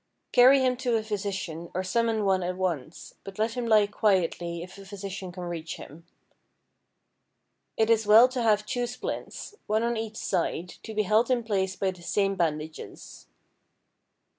[0.31, 4.63] Carry him to a physician or summon one at once, but let him lie quietly
[4.63, 6.07] if a physician can reach him.
[7.77, 11.43] It is well to have two splints, one on each side, to be held in
[11.43, 13.27] place by the same bandages.